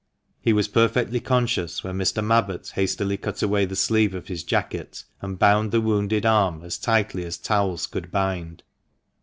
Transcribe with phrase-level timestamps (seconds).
[0.41, 2.23] He was perfectly conscious when Mr.
[2.25, 6.79] Mabbott hastily cut away the sleeve of his jacket, and bound the wounded arm as
[6.79, 8.63] tightly as towels could bind.